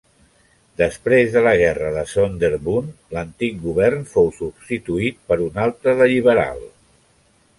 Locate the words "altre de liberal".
5.69-6.65